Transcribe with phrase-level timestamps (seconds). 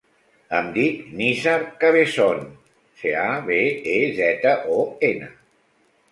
[0.59, 2.41] Em dic Nizar Cabezon:
[3.01, 3.59] ce, a, be,
[3.91, 4.79] e, zeta, o,
[5.11, 5.29] ena.